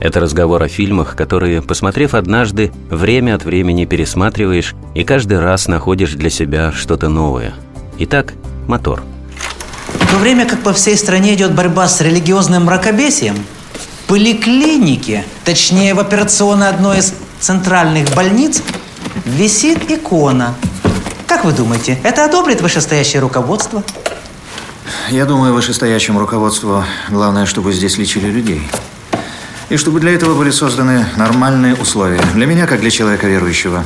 это 0.00 0.20
разговор 0.20 0.62
о 0.62 0.68
фильмах, 0.68 1.16
которые, 1.16 1.62
посмотрев 1.62 2.14
однажды, 2.14 2.72
время 2.90 3.34
от 3.34 3.44
времени 3.44 3.84
пересматриваешь 3.84 4.74
и 4.94 5.04
каждый 5.04 5.40
раз 5.40 5.68
находишь 5.68 6.12
для 6.12 6.30
себя 6.30 6.72
что-то 6.72 7.08
новое. 7.08 7.54
Итак, 7.98 8.34
мотор. 8.66 9.02
В 10.00 10.10
то 10.10 10.16
время 10.16 10.46
как 10.46 10.60
по 10.60 10.72
всей 10.72 10.96
стране 10.96 11.34
идет 11.34 11.54
борьба 11.54 11.88
с 11.88 12.00
религиозным 12.00 12.64
мракобесием, 12.64 13.36
в 13.36 14.08
поликлинике, 14.08 15.24
точнее 15.44 15.94
в 15.94 16.00
операционной 16.00 16.68
одной 16.68 16.98
из 16.98 17.14
центральных 17.40 18.14
больниц, 18.14 18.62
висит 19.24 19.90
икона. 19.90 20.54
Как 21.26 21.44
вы 21.44 21.52
думаете, 21.52 21.98
это 22.02 22.24
одобрит 22.24 22.60
вышестоящее 22.60 23.20
руководство? 23.20 23.82
Я 25.10 25.24
думаю, 25.24 25.54
вышестоящему 25.54 26.20
руководству 26.20 26.84
главное, 27.08 27.46
чтобы 27.46 27.72
здесь 27.72 27.96
лечили 27.98 28.28
людей. 28.28 28.62
И 29.70 29.76
чтобы 29.76 30.00
для 30.00 30.12
этого 30.12 30.36
были 30.36 30.50
созданы 30.50 31.06
нормальные 31.16 31.74
условия. 31.74 32.20
Для 32.34 32.46
меня, 32.46 32.66
как 32.66 32.80
для 32.80 32.90
человека 32.90 33.26
верующего. 33.26 33.84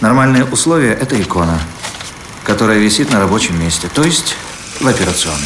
Нормальные 0.00 0.44
условия– 0.44 0.92
это 1.00 1.20
икона, 1.20 1.58
которая 2.44 2.78
висит 2.78 3.12
на 3.12 3.20
рабочем 3.20 3.60
месте, 3.60 3.88
то 3.92 4.02
есть 4.02 4.36
в 4.80 4.86
операционной. 4.86 5.40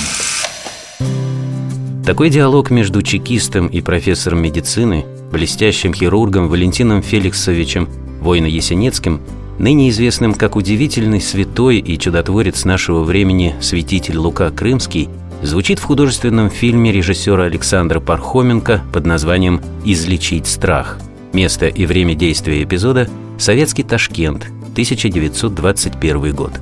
Такой 2.05 2.30
диалог 2.30 2.70
между 2.70 3.02
чекистом 3.02 3.66
и 3.66 3.80
профессором 3.80 4.42
медицины, 4.42 5.05
блестящим 5.30 5.94
хирургом 5.94 6.48
Валентином 6.48 7.02
Феликсовичем 7.02 7.88
Войно-Есенецким, 8.20 9.20
ныне 9.58 9.90
известным 9.90 10.34
как 10.34 10.56
удивительный 10.56 11.20
святой 11.20 11.78
и 11.78 11.98
чудотворец 11.98 12.64
нашего 12.64 13.05
времени 13.05 13.55
святитель 13.61 14.18
Лука 14.18 14.50
Крымский– 14.50 15.08
звучит 15.42 15.78
в 15.78 15.84
художественном 15.84 16.50
фильме 16.50 16.92
режиссера 16.92 17.44
Александра 17.44 18.00
Пархоменко 18.00 18.83
под 18.92 19.06
названием 19.06 19.61
«Излечить 19.84 20.47
страх». 20.47 20.98
Место 21.33 21.67
и 21.69 21.86
время 21.86 22.14
действия 22.14 22.62
эпизода– 22.62 23.08
советский 23.39 23.83
Ташкент, 23.83 24.47
1921 24.72 26.34
год. 26.34 26.53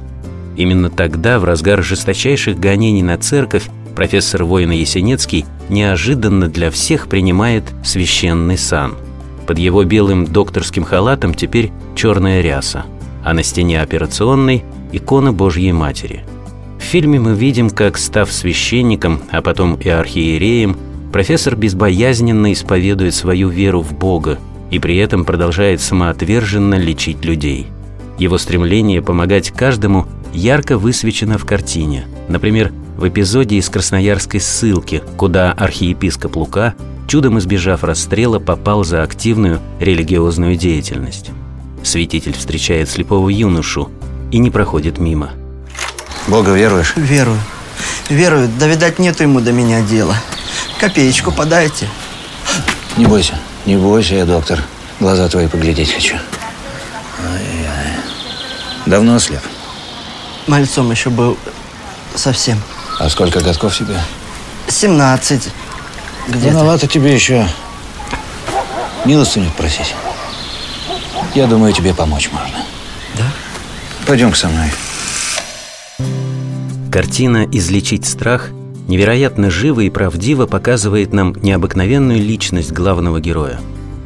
Именно 0.56 0.90
тогда, 0.90 1.38
в 1.38 1.44
разгар 1.44 1.82
жесточайших 1.82 2.58
гонений 2.58 3.02
на 3.02 3.18
церковь, 3.18 3.68
профессор 3.94 4.44
Воина 4.44 4.72
Есенецкий 4.72 5.44
неожиданно 5.68 6.48
для 6.48 6.70
всех 6.70 7.08
принимает 7.08 7.64
священный 7.84 8.58
сан. 8.58 8.94
Под 9.46 9.58
его 9.58 9.84
белым 9.84 10.26
докторским 10.26 10.84
халатом 10.84 11.34
теперь 11.34 11.70
черная 11.94 12.40
ряса, 12.40 12.84
а 13.24 13.32
на 13.32 13.42
стене 13.42 13.80
операционной– 13.80 14.64
икона 14.92 15.32
Божьей 15.32 15.72
Матери– 15.72 16.24
в 16.86 16.88
фильме 16.88 17.18
мы 17.18 17.34
видим, 17.34 17.68
как, 17.68 17.98
став 17.98 18.30
священником, 18.30 19.20
а 19.32 19.42
потом 19.42 19.74
и 19.74 19.88
архиереем, 19.88 20.76
профессор 21.12 21.56
безбоязненно 21.56 22.52
исповедует 22.52 23.12
свою 23.12 23.48
веру 23.48 23.80
в 23.80 23.92
Бога 23.92 24.38
и 24.70 24.78
при 24.78 24.96
этом 24.96 25.24
продолжает 25.24 25.80
самоотверженно 25.80 26.76
лечить 26.76 27.24
людей. 27.24 27.66
Его 28.20 28.38
стремление 28.38 29.02
помогать 29.02 29.50
каждому 29.50 30.06
ярко 30.32 30.78
высвечено 30.78 31.38
в 31.38 31.44
картине. 31.44 32.06
Например, 32.28 32.72
в 32.96 33.08
эпизоде 33.08 33.56
из 33.56 33.68
Красноярской 33.68 34.38
ссылки, 34.38 35.02
куда 35.16 35.50
архиепископ 35.52 36.36
Лука, 36.36 36.76
чудом 37.08 37.40
избежав 37.40 37.82
расстрела, 37.82 38.38
попал 38.38 38.84
за 38.84 39.02
активную 39.02 39.58
религиозную 39.80 40.54
деятельность. 40.54 41.32
Святитель 41.82 42.34
встречает 42.34 42.88
слепого 42.88 43.28
юношу 43.28 43.90
и 44.30 44.38
не 44.38 44.50
проходит 44.52 44.98
мимо– 44.98 45.32
Бога 46.26 46.52
веруешь? 46.52 46.94
Верую. 46.96 47.40
Верую. 48.08 48.48
Да, 48.48 48.66
видать, 48.66 48.98
нету 48.98 49.22
ему 49.22 49.40
до 49.40 49.52
меня 49.52 49.80
дела. 49.82 50.16
Копеечку 50.80 51.30
подайте. 51.32 51.88
Не 52.96 53.06
бойся. 53.06 53.38
Не 53.64 53.76
бойся, 53.76 54.14
я 54.14 54.24
доктор. 54.24 54.62
Глаза 55.00 55.28
твои 55.28 55.46
поглядеть 55.46 55.92
хочу. 55.92 56.16
Ай-яй. 57.24 57.96
Давно 58.86 59.16
ослеп? 59.16 59.42
Мальцом 60.46 60.90
еще 60.90 61.10
был 61.10 61.38
совсем. 62.14 62.60
А 62.98 63.08
сколько 63.08 63.40
годков 63.40 63.76
тебе? 63.76 64.00
17. 64.68 65.48
Где-то. 66.28 66.48
Рановато 66.48 66.86
тебе 66.86 67.14
еще 67.14 67.48
милостыню 69.04 69.50
просить. 69.52 69.94
Я 71.34 71.46
думаю, 71.46 71.72
тебе 71.72 71.94
помочь 71.94 72.30
можно. 72.32 72.64
Да? 73.14 73.24
Пойдем 74.06 74.34
со 74.34 74.48
мной. 74.48 74.72
Картина 76.96 77.46
«Излечить 77.52 78.06
страх» 78.06 78.52
невероятно 78.88 79.50
живо 79.50 79.82
и 79.82 79.90
правдиво 79.90 80.46
показывает 80.46 81.12
нам 81.12 81.34
необыкновенную 81.42 82.18
личность 82.18 82.72
главного 82.72 83.20
героя. 83.20 83.60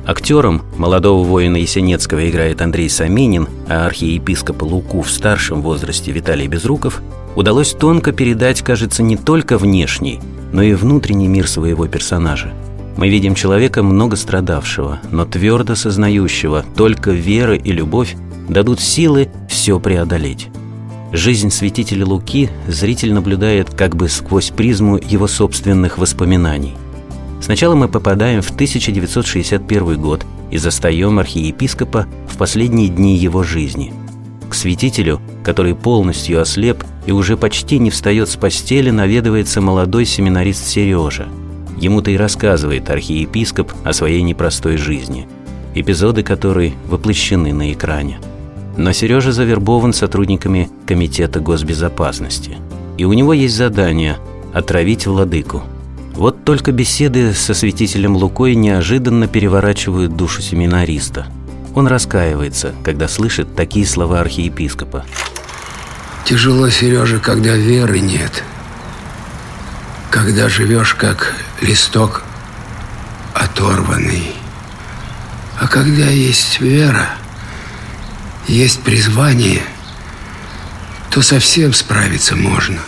Актером 0.05 0.63
молодого 0.77 1.23
воина 1.23 1.57
Есенецкого 1.57 2.29
играет 2.29 2.61
Андрей 2.61 2.91
Саминин, 2.91 3.47
а 3.69 3.87
архиепископа 3.87 4.65
Луку 4.65 5.03
в 5.03 5.11
старшем 5.13 5.63
возрасте 5.63 6.11
Виталий 6.11 6.49
Безруков 6.49 7.01
удалось 7.37 7.75
тонко 7.75 8.11
передать, 8.11 8.63
кажется, 8.63 9.05
не 9.05 9.17
только 9.17 9.57
внешний, 9.57 10.19
но 10.53 10.61
и 10.61 10.75
внутренний 10.75 11.29
мир 11.29 11.47
своего 11.47 11.87
персонажа. 11.87 12.53
Мы 12.97 13.09
видим 13.09 13.37
человека 13.37 13.85
много 13.85 14.17
страдавшего, 14.17 14.99
но 15.13 15.27
твердо 15.27 15.77
сознающего, 15.77 16.65
только 16.75 17.13
вера 17.13 17.55
и 17.55 17.71
любовь 17.71 18.17
дадут 18.49 18.81
силы 18.81 19.31
все 19.49 19.79
преодолеть. 19.79 20.49
Жизнь 21.13 21.51
святителя 21.51 22.07
Луки 22.07 22.51
зритель 22.69 23.13
наблюдает 23.13 23.71
как 23.71 23.97
бы 23.97 24.09
сквозь 24.09 24.51
призму 24.51 24.97
его 24.97 25.27
собственных 25.27 25.99
воспоминаний. 25.99 26.75
Сначала 27.41 27.75
мы 27.75 27.89
попадаем 27.89 28.43
в 28.43 28.51
1961 28.51 30.01
год 30.01 30.25
и 30.53 30.57
застаем 30.57 31.19
архиепископа 31.19 32.07
в 32.29 32.37
последние 32.37 32.89
дни 32.89 33.17
его 33.17 33.43
жизни. 33.43 33.93
К 34.49 34.55
святителю, 34.55 35.21
который 35.43 35.75
полностью 35.75 36.41
ослеп 36.41 36.85
и 37.07 37.13
уже 37.13 37.37
почти 37.37 37.81
не 37.81 37.91
встает 37.91 38.29
с 38.29 38.37
постели, 38.37 38.91
наведывается 38.91 39.61
молодой 39.61 40.05
семинарист 40.05 40.65
Сережа. 40.65 41.27
Ему-то 41.77 42.13
и 42.13 42.17
рассказывает 42.17 42.89
архиепископ 42.89 43.73
о 43.83 43.93
своей 43.93 44.23
непростой 44.23 44.77
жизни, 44.77 45.27
эпизоды 45.75 46.23
которой 46.23 46.75
воплощены 46.87 47.53
на 47.53 47.73
экране– 47.73 48.21
но 48.77 48.93
Сережа 48.93 49.33
завербован 49.33 49.93
сотрудниками 49.93 50.71
Комитета 50.87 51.41
госбезопасности. 51.41 52.59
И 52.97 53.05
у 53.05 53.13
него 53.13 53.33
есть 53.33 53.57
задание– 53.57 54.19
отравить 54.53 55.07
владыку. 55.07 55.63
Вот 56.13 56.45
только 56.45 56.73
беседы 56.73 57.33
со 57.33 57.55
святителем 57.55 58.17
Лукой 58.17 58.55
неожиданно 58.55 59.27
переворачивают 59.27 60.17
душу 60.17 60.43
семинариста. 60.43 61.27
Он 61.75 61.87
раскаивается, 61.87 62.75
когда 62.85 63.09
слышит 63.09 63.55
такие 63.55 63.87
слова 63.87 64.21
архиепископа. 64.21 65.05
Тяжело, 66.25 66.69
Сережа, 66.69 67.19
когда 67.19 67.57
веры 67.57 68.01
нет. 68.01 68.43
Когда 70.11 70.49
живешь 70.49 70.95
как 70.95 71.35
листок 71.61 72.25
оторванный. 73.35 74.33
А 75.59 75.69
когда 75.69 76.07
есть 76.07 76.61
вера– 76.61 77.11
есть 78.47 78.81
призвание, 78.83 79.63
то 81.11 81.23
совсем 81.23 81.73
справиться 81.73 82.37
можно. 82.37 82.79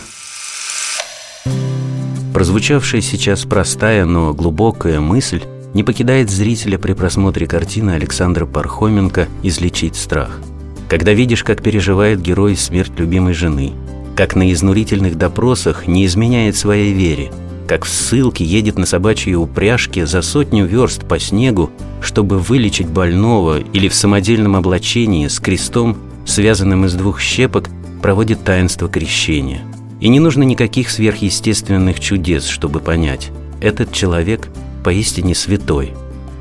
Прозвучавшая 2.33 3.01
сейчас 3.01 3.45
простая, 3.45 4.05
но 4.05 4.33
глубокая 4.33 5.01
мысль 5.01 5.43
не 5.75 5.85
покидает 5.85 6.31
зрителя 6.31 6.79
при 6.79 6.93
просмотре 6.93 7.47
картины 7.47 7.91
Александра 7.93 8.47
Пархоменко 8.47 9.29
«Излечить 9.43 9.97
страх». 9.97 10.41
Когда 10.89 11.13
видишь, 11.13 11.45
как 11.45 11.63
переживает 11.63 12.21
герой 12.21 12.57
смерть 12.57 12.93
любимой 12.99 13.33
жены, 13.33 13.73
как 14.17 14.35
на 14.35 14.53
изнурительных 14.53 15.17
допросах 15.17 15.87
не 15.87 16.07
изменяет 16.07 16.57
своей 16.57 16.93
вере– 16.93 17.31
как 17.73 17.87
в 17.87 17.89
ссылке 17.89 18.45
едет 18.45 18.77
на 18.77 18.85
собачьей 18.85 19.35
упряжке 19.35 20.05
за 20.05 20.21
сотню 20.21 20.67
верст 20.67 21.09
по 21.09 21.19
снегу, 21.19 21.71
чтобы 22.03 22.39
вылечить 22.39 22.87
больного 22.87 23.61
или 23.61 23.89
в 23.89 23.95
самодельном 23.95 24.57
облачении 24.57 25.27
с 25.27 25.41
крестом, 25.41 25.97
связанным 26.27 26.85
из 26.85 26.93
двух 26.93 27.19
щепок, 27.19 27.71
проводит 28.03 28.45
таинство 28.45 28.91
крещения. 28.91 29.63
И 30.03 30.11
не 30.11 30.21
нужно 30.21 30.43
никаких 30.43 30.91
сверхъестественных 30.91 31.99
чудес, 31.99 32.47
чтобы 32.47 32.81
понять, 32.81 33.31
этот 33.63 33.91
человек 33.91 34.49
поистине 34.85 35.35
святой. 35.35 35.95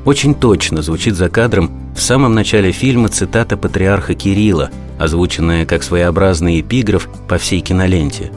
Очень 0.04 0.34
точно 0.34 0.82
звучит 0.82 1.14
за 1.14 1.30
кадром 1.30 1.70
самом 2.02 2.34
начале 2.34 2.72
фильма 2.72 3.08
цитата 3.08 3.56
патриарха 3.56 4.12
Кирилла, 4.12 4.70
озвученная 4.98 5.64
как 5.64 5.82
своеобразный 5.82 6.60
эпиграф 6.60 7.08
по 7.26 7.38
всей 7.38 7.62
киноленте. 7.62 8.30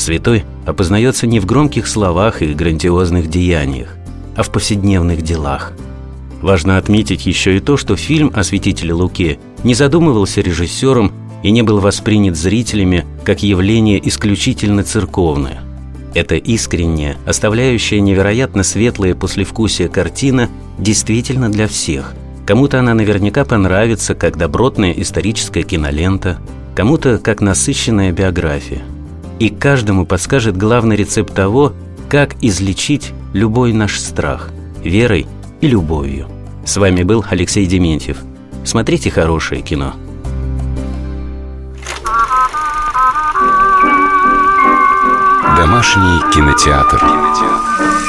Святой 0.00 0.44
опознается 0.64 1.26
не 1.26 1.40
в 1.40 1.44
громких 1.44 1.86
словах 1.86 2.40
и 2.40 2.54
грандиозных 2.54 3.28
деяниях, 3.28 3.96
а 4.34 4.42
в 4.42 4.50
повседневных 4.50 5.20
делах. 5.20 5.74
Важно 6.40 6.78
отметить 6.78 7.26
еще 7.26 7.58
и 7.58 7.60
то, 7.60 7.76
что 7.76 7.96
фильм 7.96 8.32
о 8.34 8.42
святителе 8.42 8.94
Луке 8.94 9.38
не 9.62 9.74
задумывался 9.74 10.40
режиссером 10.40 11.12
и 11.42 11.50
не 11.50 11.60
был 11.60 11.80
воспринят 11.80 12.34
зрителями 12.34 13.04
как 13.24 13.42
явление 13.42 14.00
исключительно 14.08 14.84
церковное. 14.84 15.60
Это 16.14 16.36
искренняя, 16.36 17.18
оставляющая 17.26 18.00
невероятно 18.00 18.62
светлое 18.62 19.14
послевкусие 19.14 19.90
картина 19.90 20.48
действительно 20.78 21.52
для 21.52 21.68
всех. 21.68 22.14
Кому-то 22.46 22.80
она 22.80 22.94
наверняка 22.94 23.44
понравится 23.44 24.14
как 24.14 24.38
добротная 24.38 24.92
историческая 24.92 25.62
кинолента, 25.62 26.38
кому-то 26.74 27.18
как 27.18 27.42
насыщенная 27.42 28.12
биография. 28.12 28.80
И 29.40 29.48
каждому 29.48 30.04
подскажет 30.04 30.56
главный 30.56 30.96
рецепт 30.96 31.34
того, 31.34 31.72
как 32.10 32.36
излечить 32.42 33.12
любой 33.32 33.72
наш 33.72 33.98
страх 33.98 34.50
верой 34.84 35.26
и 35.62 35.66
любовью. 35.66 36.28
С 36.66 36.76
вами 36.76 37.02
был 37.04 37.24
Алексей 37.28 37.64
Дементьев. 37.64 38.18
Смотрите 38.64 39.10
хорошее 39.10 39.62
кино. 39.62 39.94
Домашний 45.56 46.20
кинотеатр. 46.34 46.98
кинотеатр. 46.98 47.99